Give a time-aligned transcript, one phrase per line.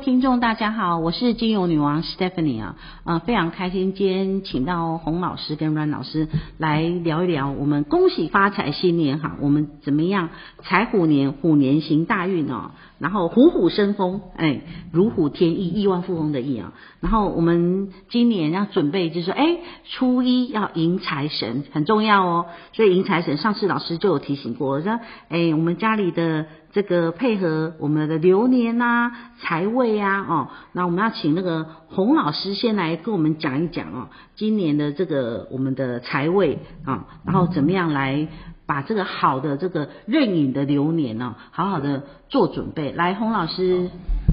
[0.00, 6.26] 听众大家好，我是精油女王 Stephanie 啊，呃，非常开心今天请到洪老师跟 Run 老师
[6.56, 10.30] 来聊一聊我们恭喜发财新年哈，我们怎么样
[10.62, 24.98] 财虎年虎年行大运哦，然后虎虎生风，哎，如虎添翼，亿万富翁的亿啊，然后我们今年要准备就是说，哎，初一要迎财神很重要哦，所以迎财神上次老师就有提醒过，说，
[25.28, 26.46] 哎，我们家里的。
[26.72, 38.28] 这个配合我们的流年呐、啊、财位啊，哦，那我们要请那个洪老师先来跟我们讲一讲哦，今年的这个我们的财位啊，然后怎么样来
[38.66, 42.92] 把这个好的这个壬寅的流年呢，好好的做准备。
[42.92, 43.90] 来，洪老师。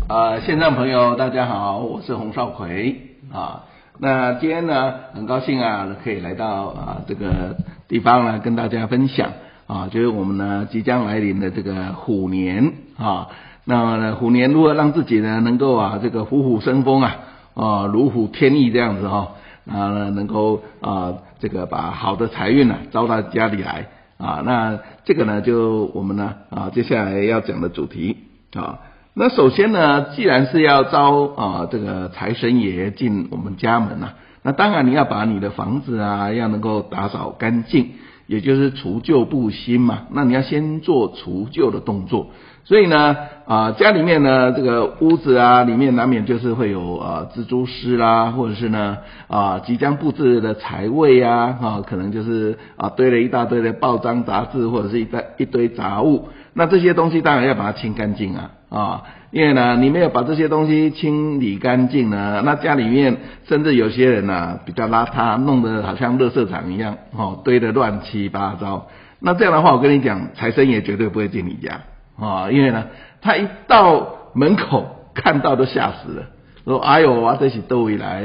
[0.07, 3.63] 呃，线上朋友大家好，我是洪少奎啊。
[3.99, 7.57] 那今天呢，很高兴啊，可以来到啊这个
[7.87, 9.31] 地方呢，跟大家分享。
[9.67, 13.27] 啊，就是我们呢即将来临的这个虎年啊，
[13.65, 17.15] 那么呢虎年如何让自己呢能够啊这个虎虎生风啊
[17.53, 19.33] 啊如虎添翼这样子哈，
[19.69, 28.15] 啊能够啊这个把好的财运呢招到家里来啊，那这个呢就我们呢啊接下来要讲的主题
[28.55, 28.79] 啊，
[29.13, 37.89] 那首先呢既然是要招啊这个财神爷进我们家门呐、啊，那当然你要把你的房子啊要能够打扫干净。
[38.27, 42.27] 也就是除旧布新嘛，那你要先做除旧的动作，
[42.65, 59.03] 所以呢，啊家里面呢这个屋子啊里面难免就是会有啊蜘蛛丝啦，或者是呢啊即将布置的财位啊，啊可能就是啊堆了一大堆的报章杂志或者是一堆一堆杂物，那这些东西当然要把它清干净啊啊。
[59.31, 68.87] 因为呢，你没有把这些东西清理干净呢，那家里面甚至有些人呢、比较邋遢，弄得好像垃圾场一样，哦，堆得乱七八糟。
[69.19, 71.81] 那这样的话，我跟你讲，财神爷绝对不会进你家
[72.19, 72.85] 啊、因为呢，
[73.21, 76.23] 他一到门口看到都吓死了，
[76.63, 78.23] 说：“哎呦，我这是都会来，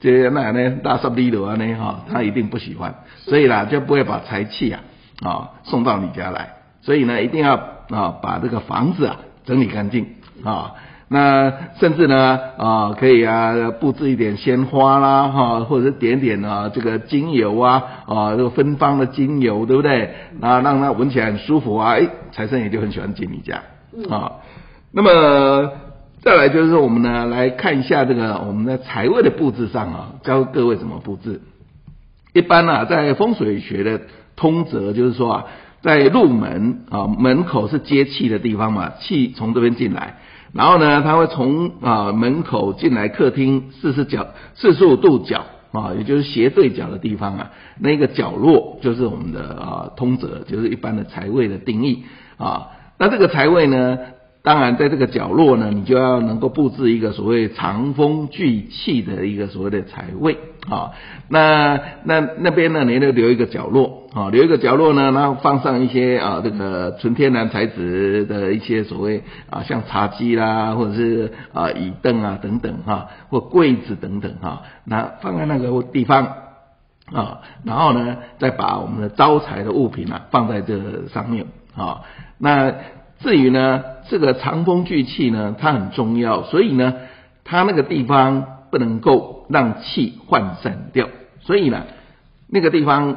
[0.00, 4.80] 这那呢大煞利的呢哈，他一定不喜欢，所以呢就不会把财气啊
[5.22, 6.54] 啊、送到你家来。
[6.80, 7.54] 所以呢，一定要
[7.90, 9.16] 啊、把这个房子啊
[9.48, 10.06] 整理干净。”
[10.44, 10.74] 啊，
[11.08, 20.14] 那甚至呢，啊，可以啊，布置一点鲜花啦，哈，或者是点点啊，这个精油啊，啊，这个芬芳的精油，对不对？
[20.40, 23.62] 啊，让它闻起来很舒服啊，哎，财神也就很喜欢进你家，
[24.08, 24.34] 啊，
[24.92, 25.72] 那么
[26.20, 31.40] 再来就是我们呢来看一下这个我们的财位的布置上啊，教各位怎么布置。
[32.32, 34.02] 一般呢，在风水学的
[34.36, 35.44] 通则就是说啊，
[35.80, 40.18] 在入门啊门口是接气的地方嘛，气从这边进来。
[40.52, 52.04] 然后呢，他会从啊门口进来客厅四十角四十五度角啊，也就是斜对角的地方啊，那个角落就是我们的啊通则，就是一般的财位的定义
[52.38, 52.68] 啊。
[52.98, 53.98] 那这个财位呢，
[54.42, 60.38] 当然在这个角落呢，你就要能够布置一个所谓藏风聚气的一个所谓的财位。
[60.68, 60.90] 啊，
[61.30, 76.26] 那那那边呢，你就留一个角落啊，留一个角落呢，然后放上一些啊，这个纯天然材质的一些所谓啊，像茶几啦，或者是啊椅凳啊等等哈，或柜子等等哈，那放在那个地方
[77.14, 82.02] 啊，然后呢，再把我们的招财的物品啊放在这上面啊。
[82.36, 82.74] 那
[83.20, 86.94] 至于呢，这个藏风聚气呢，它很重要，所以呢，
[87.44, 89.36] 它那个地方不能够。
[89.50, 91.08] 让气涣散掉，
[91.40, 91.84] 所以呢，
[92.50, 93.16] 那个地方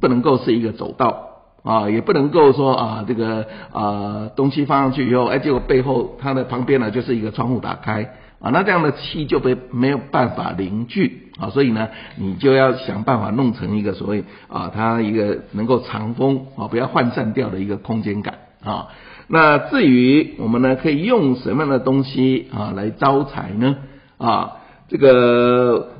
[0.00, 1.28] 不能够是一个走道
[1.62, 8.02] 啊，也不能够说啊，这个啊东西放上去以后，哎，结果背后它的旁边呢就是一个窗户打开
[8.40, 18.34] 啊，那这样的气就被没有办法凝聚啊，所以呢，你就要想办法弄成一个所谓啊，它一个能够藏风啊，不要涣散掉的一个空间感
[18.64, 18.88] 啊。
[19.28, 23.76] 那至于我们呢，可以用什么样的东西啊来招财呢？
[24.16, 24.54] 啊？
[24.88, 25.90] 这个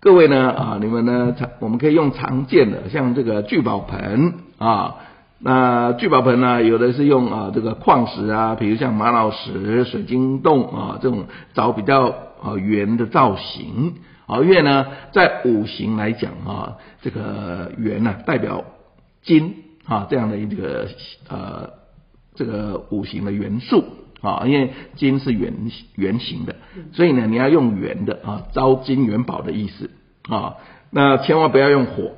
[0.00, 4.96] 各位呢啊，你们呢常我们可以用常见的，像这个聚宝盆啊，
[5.38, 12.06] 那聚宝盆呢，有的是用啊这个矿石啊，比如像玛瑙石、水晶洞啊这种找比较
[12.42, 13.94] 啊圆的造型
[14.26, 18.64] 啊，因为呢在五行来讲啊，这个圆呢代表
[19.22, 19.54] 金
[19.86, 20.88] 啊这样的一个
[21.28, 21.70] 呃
[22.34, 23.84] 这个五行的元素。
[24.22, 25.52] 啊，因为金是圆
[25.96, 26.54] 圆形的，
[26.92, 29.90] 所以呢，你要用圆的啊，招金元宝的意思
[30.28, 30.54] 啊。
[30.92, 32.12] 那千万不要用火，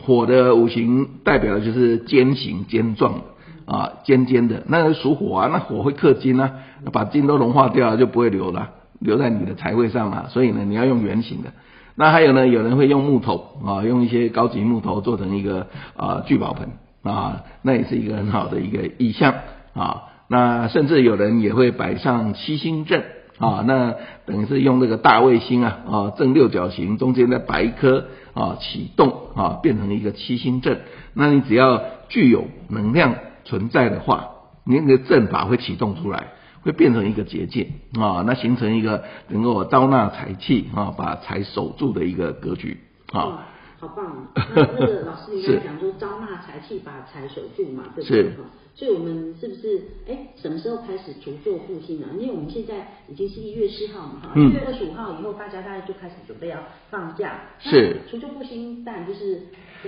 [0.00, 6.50] 火的五行代表的就是尖形、尖状的啊，尖尖的，那属火啊，那火会克金啊，
[6.92, 10.28] 把金都融化掉了，就不会留了，留在你的财位上了。
[10.30, 11.52] 所以呢，你要用圆形的。
[11.94, 16.70] 那还有呢，有人会用木头啊，用一些高级木头做成一个啊聚宝盆
[17.04, 19.34] 啊，那也是一个很好的一个意象
[19.74, 20.04] 啊。
[20.26, 23.04] 那甚至有人也会摆上七星阵
[23.38, 30.80] 啊，那等于是用这个大卫星啊，啊正六角形中间再摆一颗啊启动啊，变成一个七星阵。
[31.12, 33.14] 那你只要具有能量
[33.44, 34.30] 存在的话，
[34.64, 36.28] 你那个阵法会启动出来，
[36.62, 37.68] 会变成一个结界
[38.00, 42.78] 啊，那形成一个能够招纳财气啊，把财守住的一个格局
[43.12, 43.48] 啊。
[43.84, 44.28] 好棒啊！
[44.56, 48.30] 那那个老师，你刚才讲说招纳财气，把财守住嘛，对不对？
[48.30, 48.44] 哈，
[48.74, 52.08] 所以我们是不是哎，什么时候开始除旧复兴呢？
[52.18, 56.58] 因为我们现在已经是一月四号嘛，哈，一月二十五号以后，大家大概就开始准备要
[56.88, 57.42] 放假。
[57.60, 57.98] 是。
[58.10, 59.42] 除旧复兴，当然就是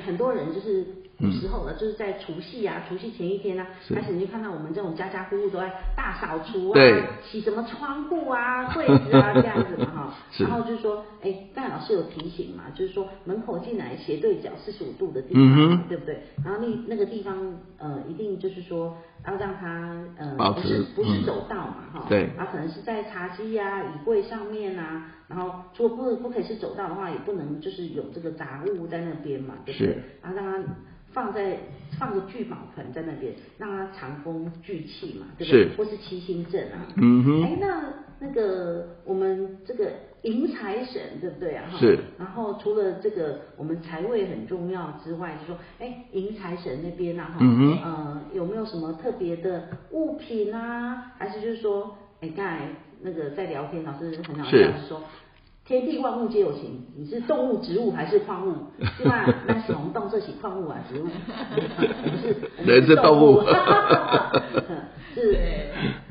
[0.04, 0.84] 很多人就是。
[1.18, 6.80] 有时候呢，就是在除夕啊，除夕前一天呢、啊，开始你就看到我们这种家家户户都在大扫除啊，
[7.24, 10.14] 洗什么窗户啊、 柜子啊这样子嘛哈。
[10.38, 16.22] 然后就是说，哎，戴老师有提醒嘛，就是说门口进来斜对角四十五度的地方，嗯、对不对？
[16.44, 18.96] 然后那那个地方呃，一定就是说
[19.26, 22.06] 要让它呃不是不是走道嘛哈。
[22.10, 22.28] 对。
[22.36, 29.98] 然后可能是在茶几呀、啊、椅柜上面啊，然后如果不不可以是走道的话，也不能就是有这个杂物在那边嘛，对不对？
[30.22, 30.68] 然后让它。
[31.16, 31.56] 放在
[31.98, 35.64] 放个聚宝盆在那边，让它藏风聚气嘛，对不对？
[35.64, 35.70] 是。
[35.74, 36.84] 或是七星阵啊。
[36.96, 37.42] 嗯哼。
[37.42, 37.84] 哎，那
[38.20, 39.90] 那个我们这个
[40.22, 41.64] 迎财神对不对啊？
[41.78, 41.98] 是。
[42.18, 47.82] 然后除了这个我们财位很重要之外，就说哎，迎财神那边啊哈，嗯哼。
[47.82, 51.14] 呃，有没有什么特别的物品啊？
[51.16, 52.68] 还是就是说，哎，刚才
[53.00, 55.02] 那个在聊天，老师很好讲说。
[55.66, 58.54] 天地万物皆有情，你是动物、植物还是矿物？
[58.96, 59.26] 是吧？
[59.48, 61.06] 那是红动这些矿物啊，植物，
[62.04, 63.42] 不是人是动物。
[65.12, 65.36] 是，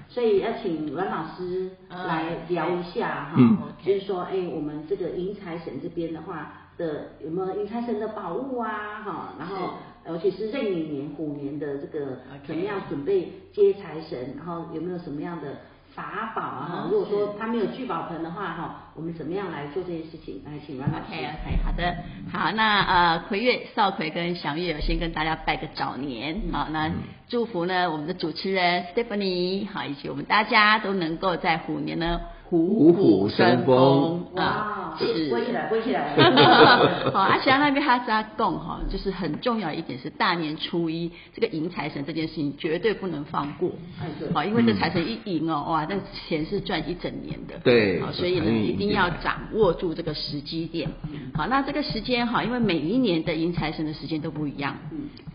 [0.10, 8.70] 所以要请阮老师来聊一下哈，嗯、就是说，哎，我们这个迎财神这边的话的有没有迎财神的宝物啊？
[9.06, 9.76] 哈，然后
[10.10, 14.36] 尤其是壬寅年虎年的这个怎么样准备接财神？
[14.36, 15.48] 然后有没有什么样的？
[15.96, 20.42] 法宝啊哈，如果说他没有聚宝盆的话哈，我们怎么样来做这件事情？
[20.46, 21.06] 来，请阮老师。
[21.08, 21.96] OK OK，好的，
[22.34, 26.92] 好，那呃，葵月、少葵跟祥月，我先跟大家拜个早年，好，那
[27.30, 32.20] 祝福呢，我们的主持人 Stephanie，好，以及我们大家都能够在虎年呢。
[32.48, 36.16] 虎虎生风啊，起来，归起来。
[37.12, 43.72] 好，而且那边他在供哈，就是很重要一点是大年初一这个迎财神这件事情绝对不能放过。
[44.34, 45.96] 好，因为这财神一迎哦，哇，那
[46.28, 47.60] 钱是赚一整年的。
[47.64, 48.00] 对。
[48.02, 50.90] 好，所以呢，一定要掌握住这个时机点。
[51.34, 54.76] 好，那这个时间哈，因为每一年的迎财神的时间都不一样，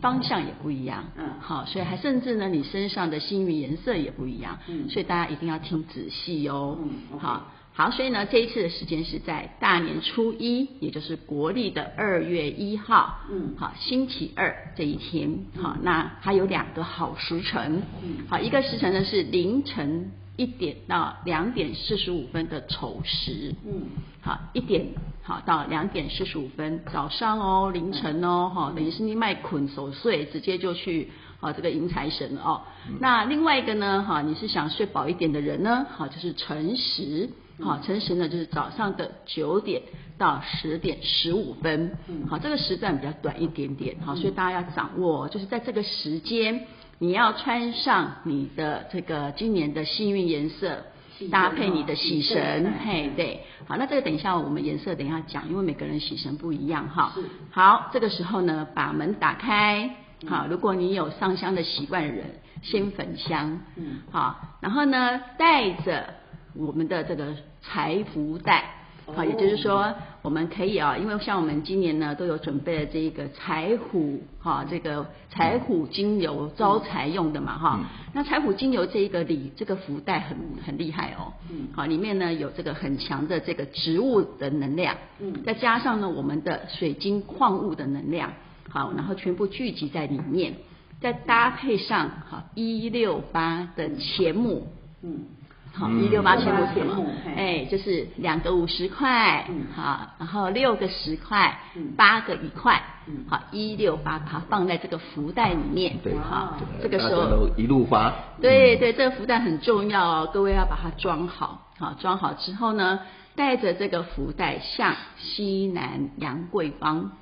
[0.01, 1.05] 方向也不一样。
[1.17, 1.25] 嗯。
[1.41, 4.59] 好，所以还甚至呢，你身上的幸运颜色也不一样。
[4.69, 4.89] 嗯。
[4.89, 6.79] 所以大家一定要听仔细哦。
[6.83, 23.83] 嗯好好，所以呢，这一次的时间是在大年初一，也就是国历的二月一号，嗯，好，星期二这一天，好，那它有两个好时辰，嗯，好，一个时辰呢是凌晨一点到两点四十五分的丑时，嗯，
[24.21, 24.89] 好，一点
[25.23, 31.11] 好到两点四十五分，早上哦，凌晨哦，哈，等于是你卖捆守岁，直接就去。
[31.43, 32.61] 好，这个迎财神哦。
[32.99, 37.31] 那另外一个呢，哈，你是想睡饱一点的人呢，好，就是辰时，
[37.63, 39.83] 好，辰时呢就是早上的九点
[40.19, 41.97] 到十点十五分，
[42.29, 46.67] 好，这个时段比较短一点点，好，所以大家要掌握，就是在这个时间，
[46.99, 50.85] 你要穿上你的这个今年的幸运颜色，
[51.31, 57.13] 搭配你的喜神，嘿，对，好，那这个等一下我们颜色等一下讲，因为每个人喜神不一样哈。
[57.51, 59.97] 好，这个时候呢，把门打开。
[60.27, 62.27] 好，如果你有上香的习惯的人，
[62.63, 63.61] 先焚香。
[63.77, 66.13] 嗯，好，然后呢，带着
[66.55, 68.65] 我们的这个财福袋，
[69.07, 69.93] 好，也就是说，
[70.23, 77.81] 我们可以啊，因为像我们今年呢，都有准备了这个财虎，哈，这个财虎精油招财用的嘛，哈。
[78.13, 81.33] 那财虎精油这一个礼，这个福袋很很厉害哦。
[81.51, 88.33] 嗯，好，里面呢有这个很强的这个植物的能量，嗯，再加上呢我们的水晶矿物的能量。
[88.69, 90.55] 好，然后全部聚集在里面，
[91.01, 94.69] 再搭配上哈一六八的钱母，
[95.03, 95.25] 嗯，
[95.73, 113.01] 好一六八钱母钱母，哎，就是两个五十块，嗯，好，然后六个十块，嗯，八个一块，嗯，好一六八把它放在这个福袋里面，对，好，这个时候一路发，对对，这个福袋很重要哦，各位要把它装好，好装好之后呢，
[113.37, 117.13] 带着这个福袋向西南杨桂坊。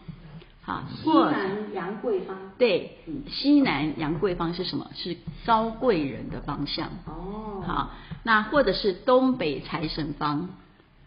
[0.68, 2.36] 啊，西南杨贵方。
[2.58, 4.86] 对，西南杨贵方是什么？
[4.94, 6.88] 是招贵人的方向。
[7.06, 7.64] 哦。
[7.66, 7.90] 好，
[8.22, 10.48] 那或者是东北财神方。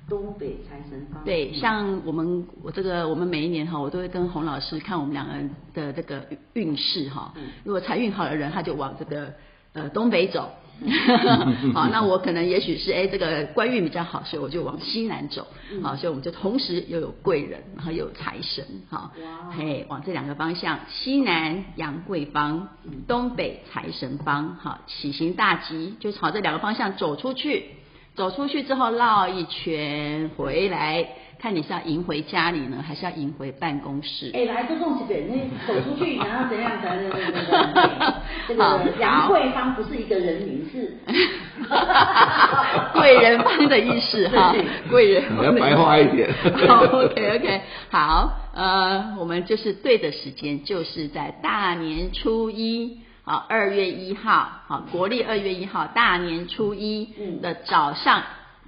[0.09, 1.23] 东北财神方。
[1.23, 7.31] 对，像我们我这个我们每一年哈，我都会跟洪老师看我们两个人的这个运势哈。
[7.35, 7.43] 嗯。
[7.63, 9.31] 如果财运好的人，他就往这个
[9.73, 10.49] 呃东北走。
[11.73, 15.45] 好，那 我可能也许是哎，这个官运比较好，所以我就往西南走。
[15.83, 18.65] 好，所以我们就同时又有贵人，然后又有财神。
[18.89, 19.11] 好，
[19.55, 22.67] 嘿，往这两个方向，西南杨贵方，
[23.07, 24.55] 东北财神方。
[24.59, 27.65] 好，起行大吉，就朝这两个方向走出去。
[28.13, 31.07] 走出去之后绕一圈回来，
[31.41, 34.29] 看你是要迎回家里呢，还是要迎回办公室？
[34.35, 37.01] 哎，来，这种这边，那走出去 然后怎样的？
[37.01, 38.13] 那个那个，
[38.47, 40.95] 这个杨贵芳不是一个人名，是
[42.93, 44.55] 贵人方的意思 哈，
[44.91, 45.23] 贵人。
[45.35, 46.31] 你要白话一点。
[46.67, 52.99] 好，OK OK，好，呃，我们就是对的时间，就是在大年初一。
[53.23, 57.09] 好，二月一号，好，国历二月一号，大年初一
[57.41, 58.23] 的早上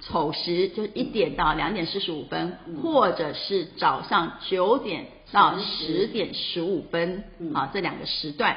[0.06, 8.56] 丑时，就是一点到两点四十五分，或者是早上九点到十点十五分，啊，这两个时段，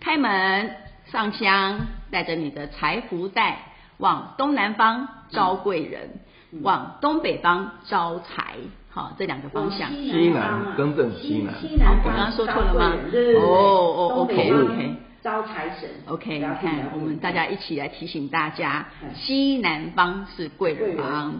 [0.00, 0.70] 开门
[1.12, 6.20] 上香，带着你的财福袋，往东南方招贵人，
[6.62, 8.54] 往东北方招财，
[8.88, 9.90] 好，这两个方向。
[9.90, 11.54] 西南，更正西南。
[12.02, 12.94] 我刚刚说错了吗？
[13.36, 14.94] 哦哦，OK OK。
[15.28, 21.34] 招财神，OK，你看，我们大家一起来提醒大家，西南方是贵人方，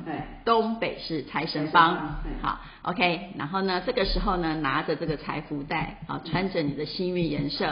[0.45, 7.65] 东北是财神方，好，OK，然后呢，这个时候呢，拿着这个财福袋，啊，穿着你的幸运颜色，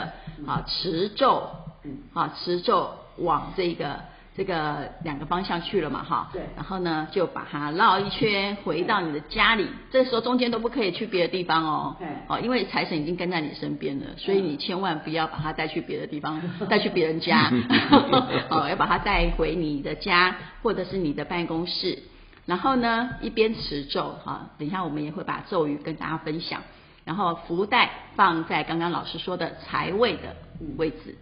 [0.47, 1.49] 啊，持咒，
[2.15, 3.99] 啊，持咒往这个。
[4.37, 9.67] 这个两个方向去了嘛，哈，对，然后呢，就把它绕一圈，回到你的家里。
[9.89, 11.95] 这时候中间都不可以去别的地方哦，
[12.27, 16.39] 哦，因为财神已经跟在你身边了，所以你千万不要把它带去别的地方，
[16.69, 17.51] 带去别人家，
[18.51, 21.97] 哦，要把它带回你的家或者是你的办公室。
[22.45, 26.61] 然后呢，一边持咒，哈，等一下我们也会把咒语跟大家分享。
[27.05, 30.35] 然后福袋放在刚刚老师说的财位的
[30.77, 31.17] 位置，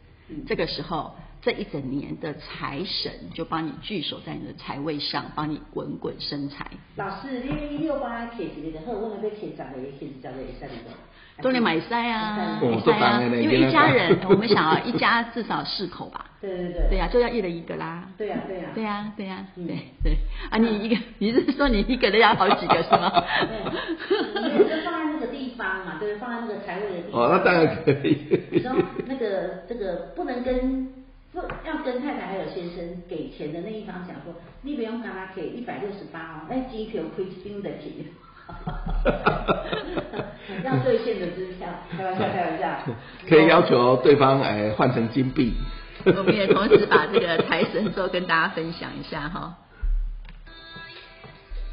[0.46, 1.16] 这个时候。
[1.46, 6.66] 这一整年的财神就帮你聚守在你的财位上，帮你滚滚生财。
[6.96, 8.80] 老师，你你有帮他贴几个的？
[8.92, 10.76] 我那边贴十个，贴十个也算的。
[11.44, 16.32] 都能买塞啊，买塞啊，因为一家人，我们想要一家至少四口吧。
[16.42, 16.90] 对 对对。
[16.90, 18.10] 对呀，就要一人一个啦。
[18.18, 18.72] 对呀对呀。
[18.74, 19.66] 对呀对呀，对
[20.02, 20.18] 对。
[20.50, 23.24] 啊，你一个，你是说你一个人要好几个是吗？
[24.34, 27.22] 对，就放在那个地方嘛，对，放在那个财位的地方。
[27.22, 28.18] 哦，那当然可以。
[28.50, 28.72] 你说
[29.06, 31.05] 那个这个不能跟。
[31.66, 37.92] 要跟太太还有先生给钱的那一方讲说，你不用跟他给一百六十八哦，那机票亏冰的钱，
[40.64, 42.78] 要兑现的支票，开玩笑开玩笑。
[43.28, 45.54] 可以要求对方哎换成金币。
[46.06, 49.58] 我们也同时把这个财神咒跟大家分享一下哈，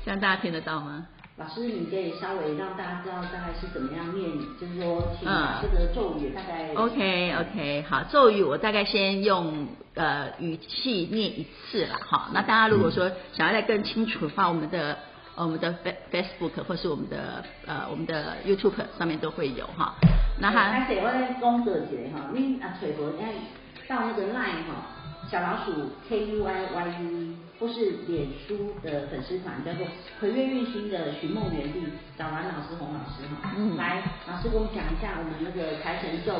[0.04, 1.06] 这样大家听得到吗？
[1.38, 5.26] 老师，你可以稍微让大家知道大概是怎么样念，就是说，请
[5.62, 6.74] 这个咒语大概。
[6.74, 12.28] OK OK，好，咒语我大概先用呃语气念一次了哈。
[12.34, 14.98] 那大家如果说想要再更清楚的话，我们的
[15.34, 15.74] 我们的
[16.12, 19.94] Facebook 或是我们的呃我们的 YouTube 上面都会有哈。
[20.38, 20.60] 那他。
[20.68, 24.86] 而且我再公告一下哈，你啊揣摩，你到那个 Line 哈。
[25.30, 25.72] 小老鼠
[26.08, 29.86] K U I Y U，或是脸书的粉丝团叫做
[30.18, 31.78] “葵月运星”的寻梦园地，
[32.18, 36.34] 找完老师洪老师哈，嗯，来，老师给我们讲一下我们那个财神咒。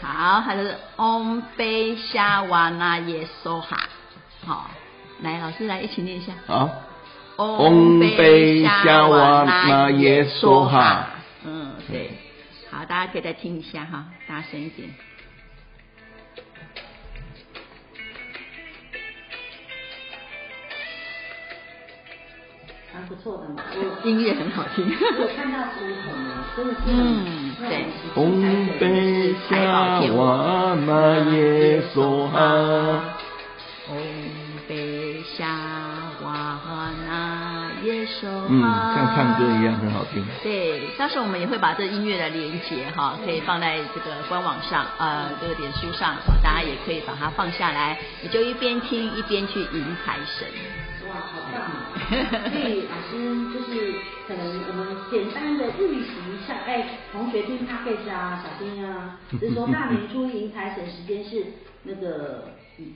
[0.00, 3.76] 好，还是 Om Be Shyawana Ye Soha，
[4.46, 4.70] 好，
[5.20, 6.32] 来，老师来一起念一下。
[6.46, 6.70] 好
[7.36, 11.04] ，Om Be Shyawana Ye Soha。
[11.44, 12.12] 嗯，对，
[12.70, 14.88] 好，大家可以再听一下哈，大声一点。
[23.08, 23.62] 不错的嘛，
[24.04, 24.84] 音乐很好听。
[24.86, 27.86] 我看到书童呢，真的是嗯，对。
[28.14, 28.42] 红
[28.78, 32.38] 杯下瓦那耶梭哈。
[33.88, 33.96] 红
[34.68, 35.46] 杯下
[36.22, 36.60] 瓦
[37.08, 38.46] 那耶梭哈。
[38.48, 38.60] 嗯，
[38.94, 40.24] 像唱歌一样很好听。
[40.42, 50.46] 对，到时候我们也会把这音乐的连接哈，可以放在这个官网上，呃，这个脸书上，大家也可以把它放下来，你就一边听一边去迎财神。
[51.20, 52.48] 哇，好棒哦！
[52.50, 53.12] 所以老师
[53.52, 53.92] 就是
[54.26, 61.44] 可能我们简单的预习一下，哎，同学听 p a c k a g e 啊，小心啊， 就是说大年初一迎财神时间是
[61.82, 62.48] 那个
[62.78, 62.94] 嗯，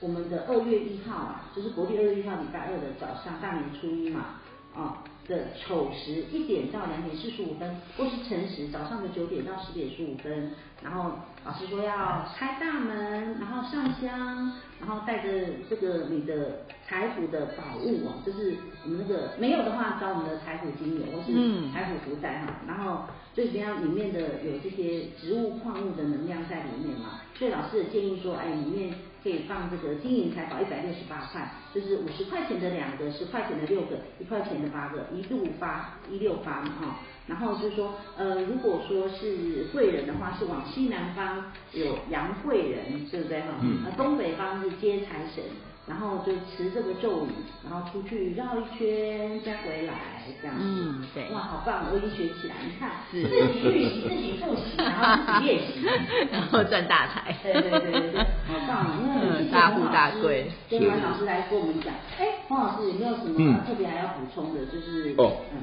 [0.00, 4.40] 我们的二月一号啊，就是国历二月一号礼拜二的早上，大年初一嘛，
[4.78, 5.04] 啊。
[5.28, 10.52] 的丑时一点到两点四十五分，或是辰时早上的九点到十点十五分。
[10.82, 11.12] 然后
[11.44, 15.28] 老师说要开大门，然后上香，然后带着
[15.68, 22.60] 这个你的财富的宝物啊，就是我们那个没有的话，找我们的财富精油或是财富福袋哈。
[22.66, 23.02] 然后
[23.34, 37.00] 最主要里面的有这些植物矿物的能量在里面嘛，所以老师也建议说，哎，里面可以放这个金银财宝一百六十八块，就是五十块钱的两个，十块钱的六个，一块钱的八个，一路发一六发嘛哈。
[37.26, 43.48] 然后就是说，呃，如果说是贵人的话，是往西南方有杨贵人，对不对哈？
[43.62, 43.82] 嗯。
[43.84, 45.44] 那东北方是接财神。
[45.88, 47.30] 然后就持这个咒语，
[47.64, 49.94] 然后出去绕一圈再回来，
[50.42, 50.62] 这样子。
[50.64, 51.24] 嗯，对。
[51.32, 51.86] 哇，好棒！
[51.90, 55.86] 我已经学起来，你看，自己预习，自己复习，然后自己练习，
[56.30, 57.34] 然后赚大财。
[57.42, 59.00] 对对对对对，好棒！
[59.02, 60.46] 因为嗯，大富大贵。
[60.68, 64.60] 跟阮老师来跟我们讲，哎，黄老师有没有什么特别还要补充的？
[64.66, 65.58] 就是哦，嗯，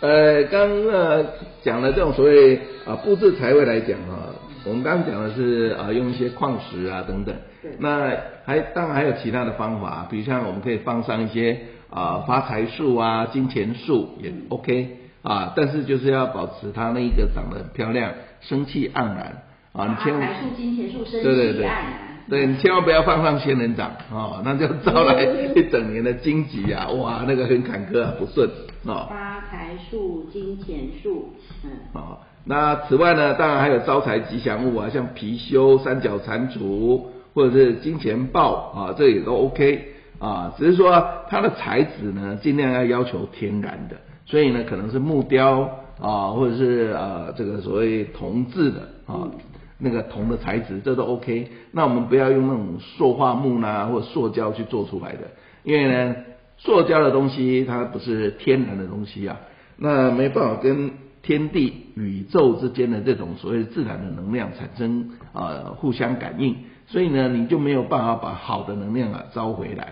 [0.00, 1.24] 呃，刚呃
[1.62, 7.34] 讲了这种所谓啊布置财位来讲哈，我们刚刚讲的是呃用一些矿石啊等等。
[7.78, 8.10] 那
[8.44, 11.58] 还当然还有其他的方法，比如像我们可以放上一些
[11.90, 19.42] 啊发财树啊、金钱树也 OK 啊，但是就是要保持它那一个长得很漂亮、生气盎然
[19.72, 19.86] 啊。
[19.86, 22.08] 你千万发财树、金钱树生气盎然。
[22.28, 25.24] 对，你千万不要放上仙人掌啊，那就招来
[25.56, 28.48] 一整年的荆棘啊，哇，那个很坎坷啊，不顺
[28.86, 29.06] 啊。
[29.10, 32.00] 发财树、金钱树，嗯。
[32.00, 37.02] 啊，那此外呢，当然还有招财吉祥物啊，像貔貅、三角蟾蜍。
[37.34, 39.86] 或者是金钱豹啊，这也都 OK
[40.18, 43.96] 啊，只是说它的材质呢，尽量要要求天然的，
[44.26, 45.66] 所以呢，可能是木雕
[45.98, 49.30] 啊，或者是呃这个所谓铜制的啊，
[49.78, 51.48] 那个铜的材质，这都 OK。
[51.70, 55.20] 那我们不要用那种塑化木呐，或塑胶去做出来的，
[55.62, 56.14] 因为呢，
[56.58, 59.40] 塑胶的东西它不是天然的东西啊，
[59.78, 60.90] 那没办法跟
[61.22, 66.56] 天地宇宙之间的这种所谓自然的能量产生啊互相感应。
[66.86, 69.84] 所以呢，你就没有办法把好的能量啊招回来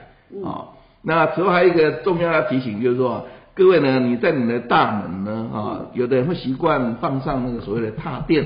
[0.45, 0.69] 啊、哦。
[1.03, 8.45] 那此外还有一个重要的提醒，就是说，各位呢，你在你的大门呢啊，有的人会习惯放上那个所谓的踏垫。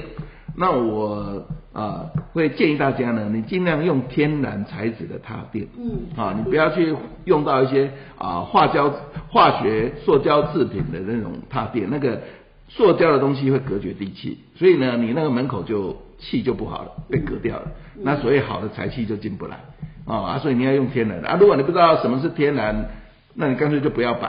[0.56, 5.66] 那我啊会建议大家呢，你尽量用天然材质的踏垫。
[5.76, 6.02] 嗯。
[6.16, 8.88] 啊，你不要去用到一些啊化胶、
[9.30, 12.20] 化学、塑胶制品的那种踏垫，那个
[12.68, 15.96] 塑胶的东西会隔绝地气，所以呢，你那个门口就。
[16.16, 19.58] 气就不好了，被隔掉了，嗯、那所谓好的财气就进不来
[20.06, 21.36] 啊，所以你要用天然的啊。
[21.38, 22.88] 如果你不知道什么是天然，
[23.34, 24.28] 那你干脆就不要摆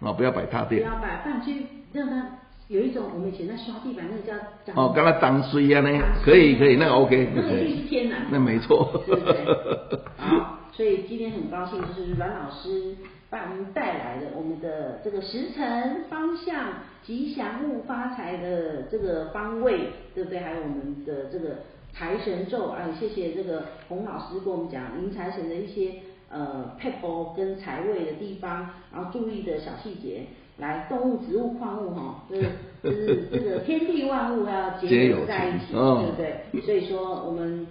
[0.00, 0.80] 啊，不要摆踏垫。
[0.80, 2.24] 不要摆，放去让它
[2.68, 5.90] 有一种我们以前在刷地板那个叫哦，刚才当水啊呢，
[6.24, 7.28] 可以可以，那个 OK。
[7.34, 8.22] 那个是天然。
[8.30, 9.02] 那没错。
[9.06, 12.96] 对对 好，所以今天很高兴，就是阮老师。
[13.42, 20.38] 为我们带来的我们的这个时辰方向吉祥物发财的这个方位，对不对？
[20.38, 21.56] 还有我们的这个
[21.92, 25.94] 财神咒啊，谢谢这个洪老师跟我们讲迎财神的一些
[26.30, 30.22] 呃撇步跟财位的地方，然后注意的小细节。
[30.58, 32.42] 来，动物、植物、矿物哈，就是
[32.82, 36.60] 就是这个天地万物要结合在一起，对不对？
[36.62, 37.66] 所以说我们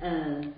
[0.00, 0.52] 嗯。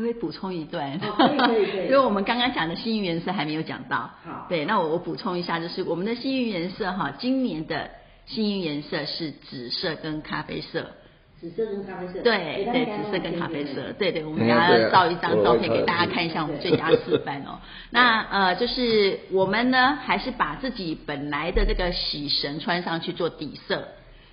[0.00, 0.98] 可以补充一段，
[1.84, 4.10] 因为我们刚刚讲的幸运颜色还没有讲到。
[4.24, 7.90] 好，对，那我我补充一下，就是我们的幸运颜色哈，今年的
[8.24, 10.92] 幸运颜色是紫色跟咖啡色。
[11.38, 12.20] 紫色跟咖啡色。
[12.22, 17.58] 对对，紫色跟咖啡色，对对，我们等下要照一张照片给大家看一下我们最佳示范哦。
[17.90, 23.88] 那呃，就是我们呢，还是把自己本来的这个喜神穿上去做底色。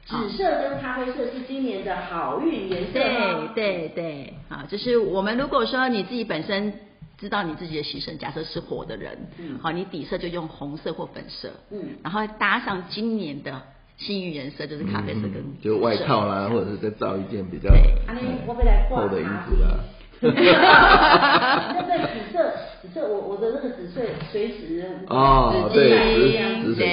[0.05, 2.93] 紫色跟咖啡色是今年的好运颜色。
[2.93, 6.73] 对对对，好，就是我们如果说你自己本身
[7.17, 13.61] 知道你自己的喜神，假设是火的人，嗯，好，你底色就用红色或粉色，嗯，然后搭上今年的
[13.97, 17.69] 幸运颜色，就是咖啡色跟、嗯、就外套啦，或者是再造一件比较
[18.89, 19.77] 厚的衣服啦。
[20.21, 26.83] 哈哈哈那个紫色，紫色，我我的那个紫色随时哦，对，对，对，对，没错，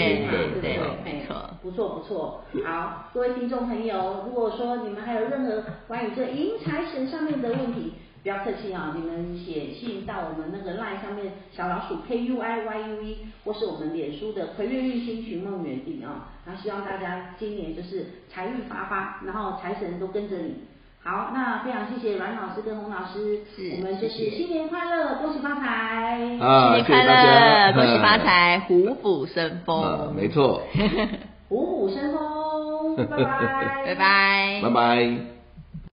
[1.66, 2.44] 不错不错。
[2.64, 20.54] 好，各位听众朋友，如果说你们还有任何关于这迎财神上面的问题，不要客气啊，你们写信到我们那个 line 上面小老鼠 K U I Y U E，或是我们脸书的葵月运星寻梦园地啊，然后希望大家今年就是财运发发，然后财神都跟着你。
[21.02, 30.62] 好，那非常谢谢阮老师跟洪老师，是我们就是新年快乐，恭喜发财，啊，新年快乐，恭喜发财，虎虎生风，啊，没错，
[31.48, 33.16] 虎虎生风，拜拜，
[33.86, 35.35] 拜拜，拜拜。